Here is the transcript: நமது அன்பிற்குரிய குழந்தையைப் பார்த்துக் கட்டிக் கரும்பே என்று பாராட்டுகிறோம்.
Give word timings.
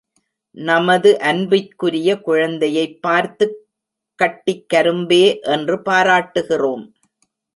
நமது 0.51 1.19
அன்பிற்குரிய 1.19 2.19
குழந்தையைப் 2.19 3.01
பார்த்துக் 3.01 3.57
கட்டிக் 4.15 4.69
கரும்பே 4.69 5.39
என்று 5.39 5.75
பாராட்டுகிறோம். 5.75 6.91